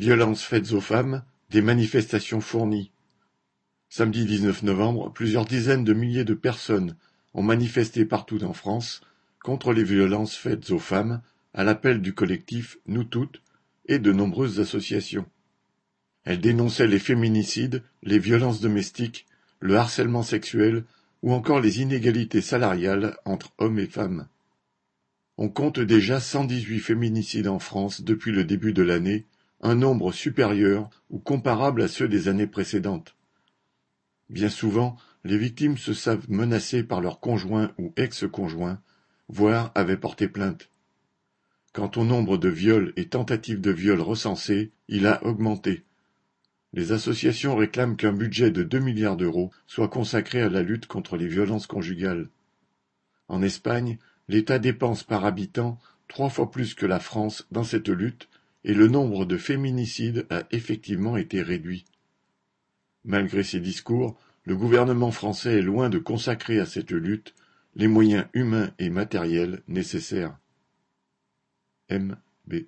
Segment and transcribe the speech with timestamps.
[0.00, 2.90] Violences faites aux femmes, des manifestations fournies.
[3.90, 6.96] Samedi 19 novembre, plusieurs dizaines de milliers de personnes
[7.34, 9.02] ont manifesté partout en France
[9.44, 11.20] contre les violences faites aux femmes
[11.52, 13.42] à l'appel du collectif Nous Toutes
[13.84, 15.26] et de nombreuses associations.
[16.24, 19.26] Elles dénonçaient les féminicides, les violences domestiques,
[19.58, 20.84] le harcèlement sexuel
[21.20, 24.28] ou encore les inégalités salariales entre hommes et femmes.
[25.36, 29.26] On compte déjà 118 féminicides en France depuis le début de l'année,
[29.60, 33.16] un nombre supérieur ou comparable à ceux des années précédentes.
[34.28, 38.80] Bien souvent, les victimes se savent menacées par leur conjoint ou ex-conjoint,
[39.28, 40.70] voire avaient porté plainte.
[41.72, 45.84] Quant au nombre de viols et tentatives de viol recensés, il a augmenté.
[46.72, 51.16] Les associations réclament qu'un budget de deux milliards d'euros soit consacré à la lutte contre
[51.16, 52.28] les violences conjugales.
[53.28, 53.98] En Espagne,
[54.28, 58.28] l'État dépense par habitant trois fois plus que la France dans cette lutte
[58.64, 61.84] et le nombre de féminicides a effectivement été réduit.
[63.04, 67.34] Malgré ces discours, le gouvernement français est loin de consacrer à cette lutte
[67.74, 70.38] les moyens humains et matériels nécessaires.
[71.88, 72.16] M.
[72.46, 72.66] B.